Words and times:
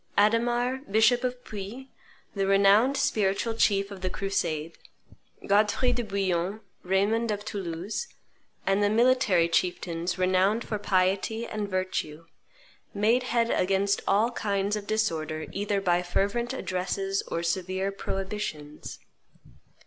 Adhdmar, 0.17 0.91
bishop 0.91 1.23
of 1.23 1.45
Puy, 1.45 1.91
the 2.33 2.47
renowned 2.47 2.97
spiritual 2.97 3.53
chief 3.53 3.91
of 3.91 4.01
the 4.01 4.09
crusade, 4.09 4.75
Godfrey 5.45 5.93
de 5.93 6.01
Bouillon, 6.03 6.61
Raymond 6.81 7.29
of 7.29 7.45
Toulouse, 7.45 8.07
and 8.65 8.81
the 8.81 8.89
military 8.89 9.47
chieftains 9.47 10.17
renowned 10.17 10.63
for 10.63 10.79
piety 10.79 11.45
and 11.45 11.69
virtue 11.69 12.25
made 12.95 13.21
head 13.29 13.51
against 13.51 14.01
all 14.07 14.31
kinds 14.31 14.75
of 14.75 14.87
disorder 14.87 15.45
either 15.51 15.79
by 15.79 16.01
fervent 16.01 16.51
addresses 16.51 17.21
or 17.27 17.43
severe 17.43 17.91
prohibitions. 17.91 18.97